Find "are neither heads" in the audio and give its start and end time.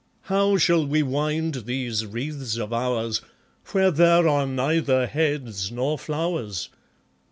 4.27-5.71